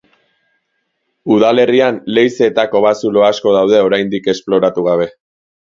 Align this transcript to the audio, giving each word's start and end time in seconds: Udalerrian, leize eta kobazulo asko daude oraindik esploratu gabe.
Udalerrian, 1.35 2.01
leize 2.19 2.49
eta 2.53 2.67
kobazulo 2.73 3.27
asko 3.29 3.55
daude 3.59 3.85
oraindik 3.91 4.35
esploratu 4.35 4.91
gabe. 4.93 5.09